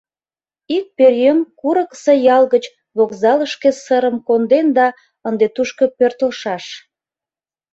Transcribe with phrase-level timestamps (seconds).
[0.75, 2.63] Ик пӧръеҥ курыкысо ял гыч
[2.97, 4.87] вокзалышке сырым конден да
[5.27, 6.65] ынде тушко пӧртылшаш.